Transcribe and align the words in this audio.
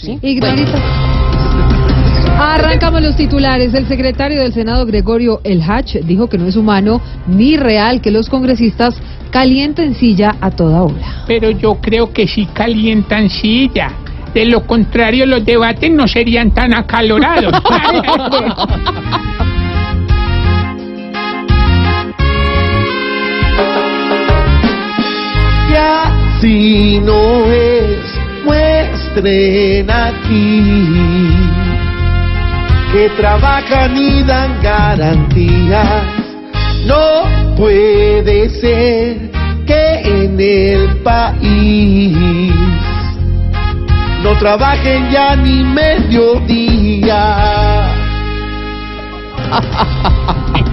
sí. 0.00 0.18
Ignorita. 0.22 0.78
Arrancamos 2.38 3.02
los 3.02 3.16
titulares. 3.16 3.74
El 3.74 3.86
secretario 3.86 4.40
del 4.40 4.54
Senado, 4.54 4.86
Gregorio 4.86 5.40
El 5.44 5.62
Hach, 5.62 5.96
dijo 6.02 6.28
que 6.28 6.38
no 6.38 6.46
es 6.46 6.56
humano 6.56 7.00
ni 7.26 7.56
real 7.56 8.00
que 8.00 8.10
los 8.10 8.28
congresistas 8.28 8.94
calienten 9.30 9.94
silla 9.94 10.36
a 10.40 10.50
toda 10.50 10.82
hora. 10.82 11.24
Pero 11.26 11.50
yo 11.50 11.74
creo 11.80 12.12
que 12.12 12.26
sí 12.26 12.46
calientan 12.46 13.28
silla. 13.28 13.92
De 14.32 14.46
lo 14.46 14.66
contrario, 14.66 15.26
los 15.26 15.44
debates 15.44 15.90
no 15.92 16.08
serían 16.08 16.52
tan 16.52 16.72
acalorados. 16.74 17.52
Ya 25.72 26.36
si 26.40 26.98
no 26.98 27.44
es, 27.44 27.98
muestren 29.10 29.90
aquí 29.90 30.62
que 32.92 33.08
trabajan 33.16 33.96
y 33.96 34.22
dan 34.22 34.60
garantías. 34.62 36.04
No 36.86 37.54
puede 37.56 38.48
ser 38.50 39.30
que 39.66 40.00
en 40.04 40.40
el 40.40 40.96
país 41.02 42.52
no 44.22 44.36
trabajen 44.38 45.10
ya 45.10 45.36
ni 45.36 45.62
mediodía. 45.64 47.26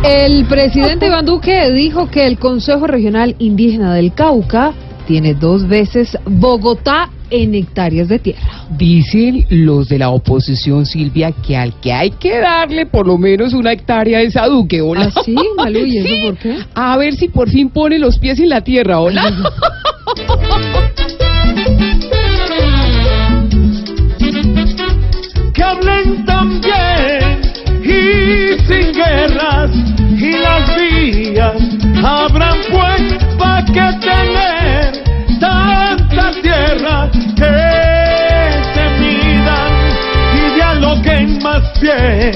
El 0.03 0.45
presidente 0.45 1.08
Iván 1.08 1.25
Duque 1.25 1.72
dijo 1.72 2.09
que 2.09 2.27
el 2.27 2.38
Consejo 2.38 2.88
Regional 2.88 3.35
Indígena 3.39 3.94
del 3.94 4.13
Cauca 4.13 4.73
tiene 5.07 5.34
dos 5.34 5.67
veces 5.67 6.17
Bogotá 6.25 7.09
en 7.29 7.55
hectáreas 7.55 8.07
de 8.09 8.20
tierra. 8.20 8.66
Dicen 8.77 9.45
los 9.49 9.88
de 9.89 9.97
la 9.99 10.09
oposición, 10.09 10.85
Silvia, 10.85 11.31
que 11.31 11.57
al 11.57 11.80
que 11.80 11.91
hay 11.93 12.11
que 12.11 12.38
darle 12.39 12.85
por 12.85 13.08
lo 13.08 13.17
menos 13.17 13.53
una 13.53 13.72
hectárea 13.73 14.22
es 14.22 14.35
a 14.38 14.47
Duque, 14.47 14.81
¿hola? 14.81 15.11
¿Ah, 15.16 15.22
sí, 15.25 15.35
Malú? 15.58 15.80
¿Y 15.85 15.97
eso 15.97 16.08
Sí. 16.08 16.22
por 16.23 16.38
qué? 16.38 16.58
A 16.75 16.97
ver 16.97 17.16
si 17.16 17.28
por 17.30 17.50
fin 17.50 17.69
pone 17.69 17.97
los 18.00 18.19
pies 18.19 18.39
en 18.39 18.50
la 18.50 18.61
tierra, 18.61 19.00
¿hola? 19.00 19.23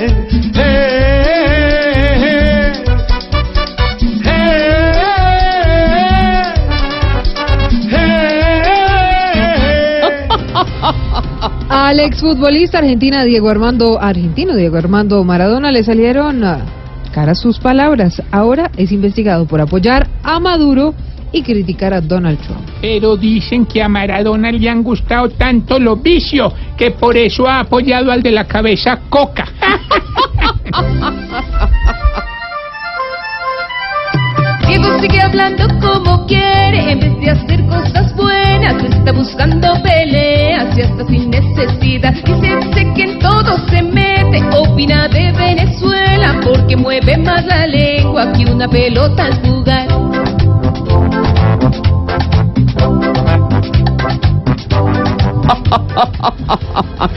Al 11.70 12.00
exfutbolista 12.00 12.80
argentina 12.80 13.24
Diego 13.24 13.50
Armando, 13.50 14.02
argentino 14.02 14.56
Diego 14.56 14.78
Armando 14.78 15.24
Maradona 15.24 15.72
le 15.72 15.84
salieron 15.84 16.44
ah, 16.44 16.66
caras 17.14 17.40
sus 17.40 17.60
palabras. 17.60 18.22
Ahora 18.32 18.72
es 18.78 18.92
investigado 18.92 19.46
por 19.46 19.62
apoyar 19.62 20.08
a 20.24 20.40
Maduro 20.40 20.96
y 21.32 21.44
criticar 21.44 21.94
a 21.94 22.02
Donald 22.02 22.40
Trump. 22.40 22.68
Pero 22.82 23.16
dicen 23.16 23.66
que 23.66 23.82
a 23.82 23.88
Maradona 23.90 24.52
le 24.52 24.70
han 24.70 24.84
gustado 24.84 25.30
tanto 25.30 25.80
los 25.80 26.02
vicios 26.02 26.54
que 26.82 26.90
por 26.90 27.16
eso 27.16 27.48
ha 27.48 27.60
apoyado 27.60 28.12
al 28.12 28.24
de 28.24 28.32
la 28.32 28.48
cabeza 28.48 28.98
coca. 29.08 29.46
Diego 34.68 35.00
sigue 35.00 35.22
hablando 35.22 35.68
como 35.80 36.26
quiere, 36.26 36.94
en 36.94 37.00
vez 37.02 37.20
de 37.20 37.30
hacer 37.30 37.64
cosas 37.68 38.16
buenas, 38.16 38.84
está 38.84 39.12
buscando 39.12 39.80
peleas 39.84 40.76
y 40.76 40.82
hasta 40.82 41.06
sin 41.06 41.30
necesidad. 41.30 42.16
Dice 42.16 42.92
que 42.96 43.04
en 43.04 43.20
todo 43.20 43.60
se 43.70 43.84
mete, 43.84 44.42
opina 44.52 45.08
de 45.08 45.32
Venezuela, 45.34 46.40
porque 46.44 46.76
mueve 46.76 47.16
más 47.16 47.46
la 47.46 47.68
lengua 47.68 48.34
que 48.34 48.52
una 48.52 48.68
pelota 48.68 49.26
al 49.26 49.40
jugar. 49.42 50.21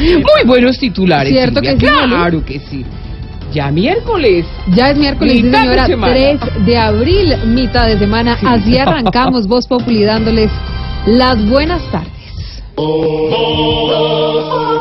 Muy 0.01 0.47
buenos 0.47 0.79
titulares. 0.79 1.33
¿Cierto 1.33 1.61
Silvia, 1.61 1.77
que 1.77 1.87
sí? 1.87 2.09
Claro 2.09 2.45
que 2.45 2.59
sí. 2.71 2.85
Ya 3.53 3.71
miércoles. 3.71 4.47
Ya 4.75 4.91
es 4.91 4.99
miércoles, 4.99 5.37
sí, 5.37 5.43
Mitad 5.45 5.61
de 5.61 5.65
señora, 5.67 5.87
semana. 5.87 6.13
3 6.13 6.67
de 6.67 6.77
abril, 6.77 7.37
mitad 7.47 7.87
de 7.87 7.99
semana. 7.99 8.39
Así 8.45 8.77
arrancamos 8.79 9.47
Voz 9.47 9.67
Populi 9.67 10.03
dándoles 10.03 10.51
las 11.07 11.45
buenas 11.49 11.83
tardes. 11.93 12.11
oh, 12.77 13.31
oh, 13.31 14.74